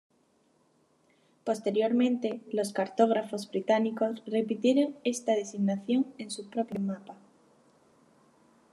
Posteriormente, 1.43 2.41
los 2.51 2.73
cartógrafos 2.73 3.47
británicos 3.51 4.23
repitieron 4.25 4.95
esta 5.03 5.33
designación 5.35 6.07
en 6.17 6.31
sus 6.31 6.47
propios 6.47 6.83
mapas. 6.83 7.17